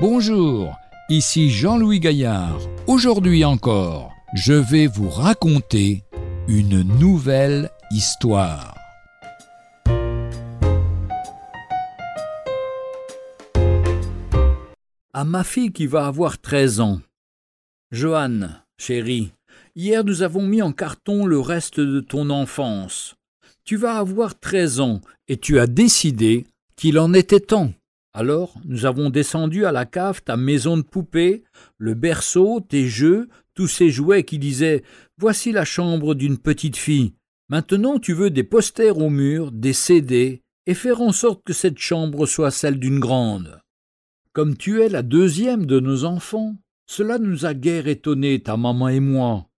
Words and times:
Bonjour, 0.00 0.78
ici 1.10 1.50
Jean-Louis 1.50 2.00
Gaillard. 2.00 2.58
Aujourd'hui 2.86 3.44
encore, 3.44 4.14
je 4.32 4.54
vais 4.54 4.86
vous 4.86 5.10
raconter 5.10 6.04
une 6.48 6.80
nouvelle 6.98 7.68
histoire. 7.90 8.74
À 15.12 15.24
ma 15.26 15.44
fille 15.44 15.70
qui 15.70 15.86
va 15.86 16.06
avoir 16.06 16.40
13 16.40 16.80
ans. 16.80 17.00
Joanne, 17.90 18.62
chérie, 18.78 19.32
hier 19.76 20.02
nous 20.02 20.22
avons 20.22 20.46
mis 20.46 20.62
en 20.62 20.72
carton 20.72 21.26
le 21.26 21.38
reste 21.38 21.78
de 21.78 22.00
ton 22.00 22.30
enfance. 22.30 23.16
Tu 23.64 23.76
vas 23.76 23.98
avoir 23.98 24.40
13 24.40 24.80
ans 24.80 25.02
et 25.28 25.36
tu 25.36 25.58
as 25.58 25.66
décidé 25.66 26.46
qu'il 26.74 26.98
en 26.98 27.12
était 27.12 27.40
temps. 27.40 27.74
Alors 28.12 28.54
nous 28.64 28.86
avons 28.86 29.08
descendu 29.10 29.64
à 29.64 29.72
la 29.72 29.86
cave 29.86 30.22
ta 30.22 30.36
maison 30.36 30.76
de 30.76 30.82
poupée, 30.82 31.44
le 31.78 31.94
berceau, 31.94 32.60
tes 32.60 32.86
jeux, 32.86 33.28
tous 33.54 33.68
ces 33.68 33.90
jouets 33.90 34.24
qui 34.24 34.38
disaient 34.38 34.82
Voici 35.18 35.52
la 35.52 35.64
chambre 35.64 36.14
d'une 36.14 36.38
petite 36.38 36.76
fille. 36.76 37.14
Maintenant 37.48 37.98
tu 37.98 38.12
veux 38.12 38.30
des 38.30 38.44
posters 38.44 38.98
au 38.98 39.10
mur, 39.10 39.52
des 39.52 39.72
CD, 39.72 40.42
et 40.66 40.74
faire 40.74 41.00
en 41.00 41.12
sorte 41.12 41.42
que 41.44 41.52
cette 41.52 41.78
chambre 41.78 42.26
soit 42.26 42.50
celle 42.50 42.78
d'une 42.78 43.00
grande. 43.00 43.60
Comme 44.32 44.56
tu 44.56 44.80
es 44.80 44.88
la 44.88 45.02
deuxième 45.02 45.66
de 45.66 45.80
nos 45.80 46.04
enfants, 46.04 46.56
cela 46.86 47.18
nous 47.18 47.46
a 47.46 47.54
guère 47.54 47.86
étonnés, 47.86 48.42
ta 48.42 48.56
maman 48.56 48.88
et 48.88 49.00
moi. 49.00 49.48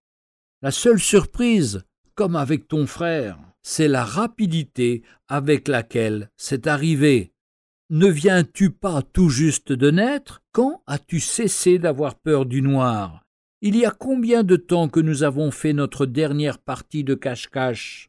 La 0.60 0.70
seule 0.70 1.00
surprise, 1.00 1.84
comme 2.14 2.36
avec 2.36 2.68
ton 2.68 2.86
frère, 2.86 3.38
c'est 3.62 3.88
la 3.88 4.04
rapidité 4.04 5.02
avec 5.28 5.68
laquelle 5.68 6.30
c'est 6.36 6.66
arrivé. 6.66 7.31
Ne 7.94 8.06
viens-tu 8.06 8.70
pas 8.70 9.02
tout 9.02 9.28
juste 9.28 9.70
de 9.70 9.90
naître? 9.90 10.40
Quand 10.52 10.82
as-tu 10.86 11.20
cessé 11.20 11.78
d'avoir 11.78 12.14
peur 12.14 12.46
du 12.46 12.62
noir? 12.62 13.22
Il 13.60 13.76
y 13.76 13.84
a 13.84 13.90
combien 13.90 14.44
de 14.44 14.56
temps 14.56 14.88
que 14.88 14.98
nous 14.98 15.24
avons 15.24 15.50
fait 15.50 15.74
notre 15.74 16.06
dernière 16.06 16.58
partie 16.58 17.04
de 17.04 17.14
cache-cache? 17.14 18.08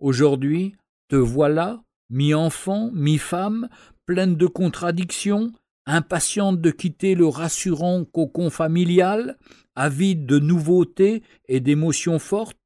Aujourd'hui, 0.00 0.76
te 1.08 1.16
voilà, 1.16 1.82
mi-enfant, 2.10 2.90
mi-femme, 2.92 3.70
pleine 4.04 4.36
de 4.36 4.46
contradictions, 4.46 5.50
impatiente 5.86 6.60
de 6.60 6.70
quitter 6.70 7.14
le 7.14 7.26
rassurant 7.26 8.04
cocon 8.04 8.50
familial, 8.50 9.38
avide 9.74 10.26
de 10.26 10.38
nouveautés 10.38 11.22
et 11.48 11.60
d'émotions 11.60 12.18
fortes? 12.18 12.58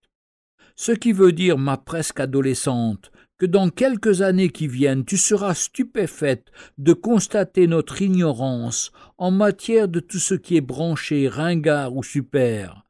Ce 0.74 0.90
qui 0.90 1.12
veut 1.12 1.32
dire, 1.32 1.58
ma 1.58 1.76
presque 1.76 2.18
adolescente, 2.18 3.12
que 3.38 3.46
dans 3.46 3.70
quelques 3.70 4.22
années 4.22 4.50
qui 4.50 4.66
viennent 4.66 5.04
tu 5.04 5.16
seras 5.16 5.54
stupéfaite 5.54 6.50
de 6.76 6.92
constater 6.92 7.66
notre 7.66 8.02
ignorance 8.02 8.92
en 9.16 9.30
matière 9.30 9.88
de 9.88 10.00
tout 10.00 10.18
ce 10.18 10.34
qui 10.34 10.56
est 10.56 10.60
branché, 10.60 11.28
ringard 11.28 11.96
ou 11.96 12.02
super. 12.02 12.84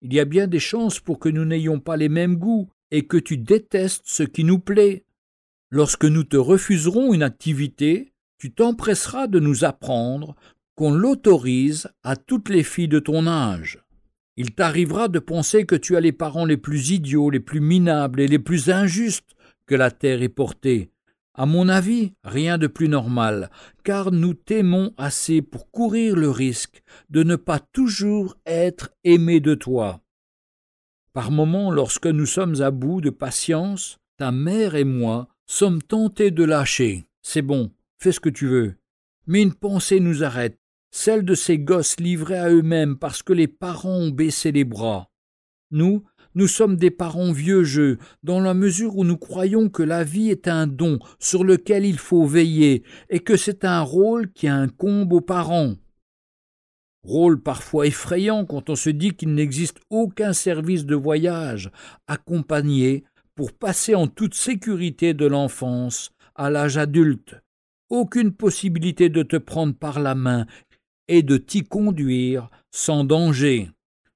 Il 0.00 0.12
y 0.12 0.20
a 0.20 0.24
bien 0.24 0.48
des 0.48 0.58
chances 0.58 0.98
pour 0.98 1.18
que 1.18 1.28
nous 1.28 1.44
n'ayons 1.44 1.78
pas 1.78 1.96
les 1.96 2.08
mêmes 2.08 2.36
goûts 2.36 2.68
et 2.90 3.06
que 3.06 3.18
tu 3.18 3.36
détestes 3.36 4.02
ce 4.04 4.22
qui 4.22 4.44
nous 4.44 4.58
plaît. 4.58 5.04
Lorsque 5.70 6.04
nous 6.04 6.24
te 6.24 6.36
refuserons 6.36 7.14
une 7.14 7.22
activité, 7.22 8.12
tu 8.38 8.52
t'empresseras 8.52 9.28
de 9.28 9.38
nous 9.38 9.64
apprendre 9.64 10.34
qu'on 10.74 10.92
l'autorise 10.92 11.88
à 12.02 12.16
toutes 12.16 12.48
les 12.48 12.64
filles 12.64 12.88
de 12.88 12.98
ton 12.98 13.26
âge. 13.26 13.78
Il 14.36 14.54
t'arrivera 14.54 15.08
de 15.08 15.18
penser 15.18 15.66
que 15.66 15.74
tu 15.76 15.96
as 15.96 16.00
les 16.00 16.12
parents 16.12 16.46
les 16.46 16.56
plus 16.56 16.90
idiots, 16.90 17.30
les 17.30 17.40
plus 17.40 17.60
minables 17.60 18.20
et 18.20 18.28
les 18.28 18.38
plus 18.38 18.70
injustes 18.70 19.36
que 19.66 19.74
la 19.74 19.90
terre 19.90 20.22
est 20.22 20.28
portée. 20.28 20.90
À 21.34 21.46
mon 21.46 21.68
avis, 21.68 22.12
rien 22.24 22.58
de 22.58 22.66
plus 22.66 22.88
normal, 22.88 23.50
car 23.84 24.12
nous 24.12 24.34
t'aimons 24.34 24.92
assez 24.98 25.40
pour 25.40 25.70
courir 25.70 26.14
le 26.14 26.30
risque 26.30 26.82
de 27.08 27.22
ne 27.22 27.36
pas 27.36 27.58
toujours 27.58 28.36
être 28.44 28.90
aimés 29.02 29.40
de 29.40 29.54
toi. 29.54 30.02
Par 31.14 31.30
moments, 31.30 31.70
lorsque 31.70 32.06
nous 32.06 32.26
sommes 32.26 32.60
à 32.60 32.70
bout 32.70 33.00
de 33.00 33.10
patience, 33.10 33.98
ta 34.18 34.30
mère 34.30 34.74
et 34.74 34.84
moi 34.84 35.28
sommes 35.46 35.82
tentés 35.82 36.30
de 36.30 36.44
lâcher. 36.44 37.06
C'est 37.22 37.42
bon, 37.42 37.70
fais 37.98 38.12
ce 38.12 38.20
que 38.20 38.28
tu 38.28 38.46
veux. 38.46 38.76
Mais 39.26 39.42
une 39.42 39.54
pensée 39.54 40.00
nous 40.00 40.24
arrête, 40.24 40.58
celle 40.90 41.24
de 41.24 41.34
ces 41.34 41.58
gosses 41.58 41.98
livrés 41.98 42.38
à 42.38 42.50
eux-mêmes 42.50 42.98
parce 42.98 43.22
que 43.22 43.32
les 43.32 43.48
parents 43.48 43.96
ont 43.96 44.10
baissé 44.10 44.52
les 44.52 44.64
bras. 44.64 45.10
Nous, 45.70 46.04
nous 46.34 46.46
sommes 46.46 46.76
des 46.76 46.90
parents 46.90 47.32
vieux 47.32 47.64
jeux, 47.64 47.98
dans 48.22 48.40
la 48.40 48.54
mesure 48.54 48.96
où 48.96 49.04
nous 49.04 49.16
croyons 49.16 49.68
que 49.68 49.82
la 49.82 50.04
vie 50.04 50.30
est 50.30 50.48
un 50.48 50.66
don 50.66 50.98
sur 51.18 51.44
lequel 51.44 51.84
il 51.84 51.98
faut 51.98 52.24
veiller, 52.24 52.82
et 53.10 53.20
que 53.20 53.36
c'est 53.36 53.64
un 53.64 53.80
rôle 53.80 54.32
qui 54.32 54.48
incombe 54.48 55.12
aux 55.12 55.20
parents. 55.20 55.74
Rôle 57.04 57.42
parfois 57.42 57.86
effrayant 57.86 58.44
quand 58.44 58.70
on 58.70 58.76
se 58.76 58.90
dit 58.90 59.10
qu'il 59.10 59.34
n'existe 59.34 59.80
aucun 59.90 60.32
service 60.32 60.86
de 60.86 60.94
voyage 60.94 61.70
accompagné 62.06 63.04
pour 63.34 63.52
passer 63.52 63.94
en 63.94 64.06
toute 64.06 64.34
sécurité 64.34 65.12
de 65.14 65.26
l'enfance 65.26 66.12
à 66.34 66.48
l'âge 66.48 66.76
adulte, 66.76 67.34
aucune 67.88 68.32
possibilité 68.32 69.08
de 69.08 69.22
te 69.22 69.36
prendre 69.36 69.74
par 69.74 70.00
la 70.00 70.14
main 70.14 70.46
et 71.08 71.22
de 71.22 71.36
t'y 71.36 71.64
conduire 71.64 72.48
sans 72.70 73.04
danger. 73.04 73.70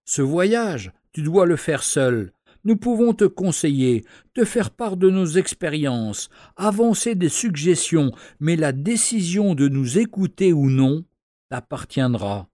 Ce 0.04 0.22
voyage, 0.22 0.92
tu 1.16 1.22
dois 1.22 1.46
le 1.46 1.56
faire 1.56 1.82
seul. 1.82 2.30
Nous 2.64 2.76
pouvons 2.76 3.14
te 3.14 3.24
conseiller, 3.24 4.04
te 4.34 4.44
faire 4.44 4.68
part 4.70 4.98
de 4.98 5.08
nos 5.08 5.24
expériences, 5.24 6.28
avancer 6.56 7.14
des 7.14 7.30
suggestions, 7.30 8.12
mais 8.38 8.54
la 8.54 8.72
décision 8.72 9.54
de 9.54 9.66
nous 9.66 9.96
écouter 9.96 10.52
ou 10.52 10.68
non 10.68 11.06
t'appartiendra. 11.48 12.50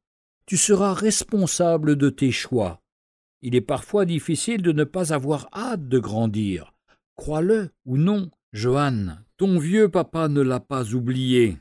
Tu 0.46 0.56
seras 0.56 0.94
responsable 0.94 1.96
de 1.96 2.08
tes 2.08 2.30
choix. 2.30 2.80
Il 3.40 3.56
est 3.56 3.60
parfois 3.60 4.04
difficile 4.04 4.62
de 4.62 4.70
ne 4.70 4.84
pas 4.84 5.12
avoir 5.12 5.48
hâte 5.52 5.88
de 5.88 5.98
grandir. 5.98 6.72
Crois-le 7.16 7.70
ou 7.84 7.96
non, 7.96 8.30
Johanne, 8.52 9.24
ton 9.38 9.58
vieux 9.58 9.88
papa 9.88 10.28
ne 10.28 10.40
l'a 10.40 10.60
pas 10.60 10.94
oublié. 10.94 11.58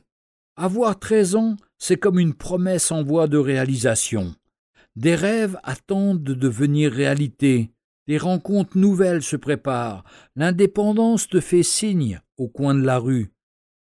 Avoir 0.56 1.00
treize 1.00 1.36
ans, 1.36 1.56
c'est 1.80 1.98
comme 1.98 2.20
une 2.20 2.36
promesse 2.36 2.92
en 2.92 3.02
voie 3.02 3.26
de 3.26 3.40
réalisation. 3.40 4.36
Des 4.96 5.16
rêves 5.16 5.58
attendent 5.64 6.24
de 6.24 6.34
devenir 6.34 6.92
réalité. 6.92 7.72
Des 8.08 8.18
rencontres 8.18 8.78
nouvelles 8.78 9.24
se 9.24 9.36
préparent. 9.36 10.04
L'indépendance 10.36 11.28
te 11.28 11.40
fait 11.40 11.64
signe 11.64 12.22
au 12.38 12.50
coin 12.50 12.76
de 12.76 12.84
la 12.84 12.98
rue. 12.98 13.32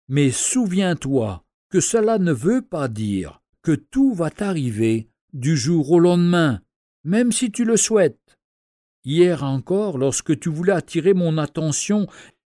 Mais 0.09 0.31
souviens-toi 0.31 1.45
que 1.71 1.81
cela 1.81 2.19
ne 2.19 2.33
veut 2.33 2.63
pas 2.63 2.89
dire 2.89 3.43
que 3.63 3.73
tout 3.73 4.13
va 4.13 4.31
t'arriver 4.31 5.09
du 5.33 5.57
jour 5.57 5.91
au 5.91 5.99
lendemain, 5.99 6.61
même 7.05 7.33
si 7.33 7.51
tu 7.51 7.65
le 7.65 7.77
souhaites. 7.77 8.39
Hier 9.05 9.43
encore, 9.43 9.99
lorsque 9.99 10.39
tu 10.39 10.51
voulais 10.51 10.73
attirer 10.73 11.15
mon 11.15 11.39
attention 11.39 12.07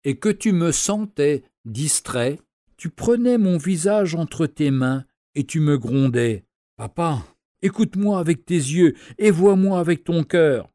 et 0.04 0.18
que 0.18 0.28
tu 0.28 0.52
me 0.52 0.70
sentais 0.70 1.42
distrait, 1.64 2.38
tu 2.76 2.90
prenais 2.90 3.38
mon 3.38 3.56
visage 3.56 4.14
entre 4.14 4.46
tes 4.46 4.70
mains 4.70 5.04
et 5.34 5.44
tu 5.44 5.60
me 5.60 5.78
grondais. 5.78 6.44
Papa, 6.76 7.24
Écoute-moi 7.62 8.18
avec 8.18 8.44
tes 8.44 8.54
yeux 8.54 8.94
et 9.18 9.30
vois-moi 9.30 9.78
avec 9.80 10.04
ton 10.04 10.22
cœur. 10.24 10.70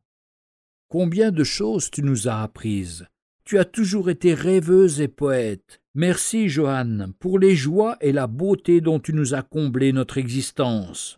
Combien 0.89 1.31
de 1.31 1.43
choses 1.43 1.89
tu 1.89 2.03
nous 2.03 2.27
as 2.27 2.41
apprises. 2.41 3.07
Tu 3.45 3.57
as 3.57 3.65
toujours 3.65 4.09
été 4.09 4.33
rêveuse 4.33 5.01
et 5.01 5.07
poète. 5.07 5.81
Merci, 5.95 6.49
Johanne, 6.49 7.13
pour 7.19 7.39
les 7.39 7.55
joies 7.55 7.97
et 8.01 8.11
la 8.11 8.27
beauté 8.27 8.81
dont 8.81 8.99
tu 8.99 9.13
nous 9.13 9.33
as 9.33 9.41
comblé 9.41 9.93
notre 9.93 10.17
existence. 10.17 11.17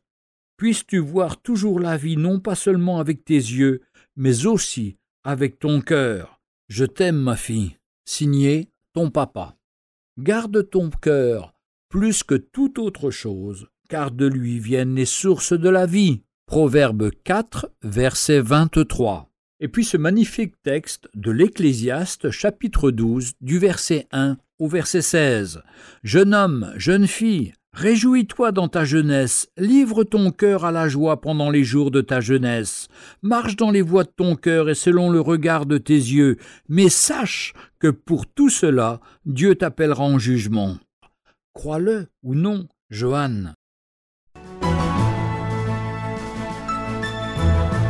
Puisses-tu 0.57 0.99
voir 0.99 1.41
toujours 1.41 1.79
la 1.79 1.97
vie 1.97 2.17
non 2.17 2.39
pas 2.39 2.55
seulement 2.55 2.99
avec 2.99 3.25
tes 3.25 3.33
yeux, 3.33 3.81
mais 4.15 4.45
aussi 4.45 4.97
avec 5.23 5.59
ton 5.59 5.81
cœur. 5.81 6.41
Je 6.69 6.85
t'aime, 6.85 7.17
ma 7.17 7.35
fille. 7.35 7.77
Signé 8.05 8.69
ton 8.93 9.09
papa. 9.09 9.57
Garde 10.17 10.69
ton 10.69 10.89
cœur 10.89 11.53
plus 11.93 12.23
que 12.23 12.33
toute 12.33 12.79
autre 12.79 13.11
chose, 13.11 13.67
car 13.89 14.11
de 14.11 14.25
lui 14.25 14.59
viennent 14.59 14.95
les 14.95 15.05
sources 15.05 15.53
de 15.53 15.69
la 15.69 15.85
vie. 15.85 16.21
Proverbe 16.45 17.11
4, 17.23 17.69
verset 17.83 18.39
23. 18.39 19.29
Et 19.59 19.67
puis 19.67 19.85
ce 19.85 19.97
magnifique 19.97 20.55
texte 20.61 21.09
de 21.15 21.31
l'Ecclésiaste 21.31 22.31
chapitre 22.31 22.91
12 22.91 23.33
du 23.41 23.59
verset 23.59 24.07
1 24.11 24.37
au 24.59 24.67
verset 24.67 25.01
16. 25.01 25.61
Jeune 26.03 26.33
homme, 26.33 26.73
jeune 26.75 27.07
fille, 27.07 27.53
Réjouis-toi 27.73 28.51
dans 28.51 28.67
ta 28.67 28.85
jeunesse, 28.85 29.49
livre 29.57 30.03
ton 30.03 30.29
cœur 30.29 30.63
à 30.63 30.71
la 30.71 30.87
joie 30.87 31.21
pendant 31.21 31.49
les 31.49 31.63
jours 31.63 31.89
de 31.89 32.01
ta 32.01 32.21
jeunesse, 32.21 32.87
marche 33.23 33.55
dans 33.55 33.71
les 33.71 33.81
voies 33.81 34.03
de 34.03 34.11
ton 34.15 34.35
cœur 34.35 34.69
et 34.69 34.75
selon 34.75 35.09
le 35.09 35.19
regard 35.19 35.65
de 35.65 35.79
tes 35.79 35.95
yeux, 35.95 36.37
mais 36.69 36.87
sache 36.87 37.53
que 37.79 37.87
pour 37.87 38.27
tout 38.27 38.49
cela, 38.49 38.99
Dieu 39.25 39.55
t'appellera 39.55 40.03
en 40.03 40.19
jugement. 40.19 40.77
Crois-le 41.53 42.09
ou 42.21 42.35
non, 42.35 42.67
Johanne. 42.91 43.55